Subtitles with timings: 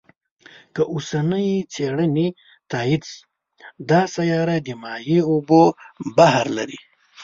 [0.73, 2.27] که اوسنۍ څېړنې
[2.71, 3.21] تایید شي،
[3.89, 5.63] دا سیاره د مایع اوبو
[6.17, 6.79] بحر لري.